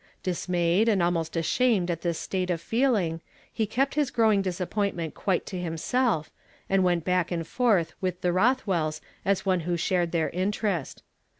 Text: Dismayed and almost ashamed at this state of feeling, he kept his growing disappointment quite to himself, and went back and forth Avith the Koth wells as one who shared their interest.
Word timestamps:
Dismayed 0.23 0.89
and 0.89 1.03
almost 1.03 1.35
ashamed 1.35 1.91
at 1.91 2.01
this 2.01 2.17
state 2.17 2.49
of 2.49 2.59
feeling, 2.59 3.21
he 3.53 3.67
kept 3.67 3.93
his 3.93 4.09
growing 4.09 4.41
disappointment 4.41 5.13
quite 5.13 5.45
to 5.45 5.59
himself, 5.59 6.31
and 6.67 6.83
went 6.83 7.05
back 7.05 7.29
and 7.31 7.45
forth 7.45 7.93
Avith 8.01 8.21
the 8.21 8.31
Koth 8.31 8.65
wells 8.65 9.01
as 9.23 9.45
one 9.45 9.59
who 9.59 9.77
shared 9.77 10.11
their 10.11 10.31
interest. 10.31 11.03